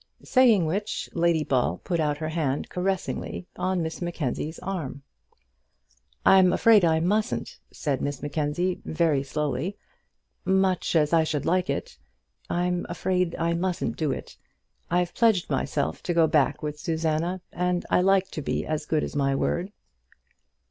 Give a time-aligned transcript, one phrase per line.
[0.23, 5.03] Saying which Lady Ball put out her hand caressingly on Miss Mackenzie's arm.
[6.25, 9.77] "I'm afraid I mustn't," said Miss Mackenzie, very slowly.
[10.43, 11.99] "Much as I should like it,
[12.49, 14.37] I'm afraid I mustn't do it.
[14.89, 19.03] I've pledged myself to go back with Susanna, and I like to be as good
[19.03, 19.71] as my word."